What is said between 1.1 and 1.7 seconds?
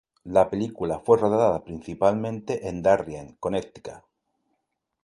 rodada